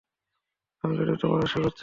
[0.83, 1.79] আমি শুধু তোমার আশীর্বাদ চাই।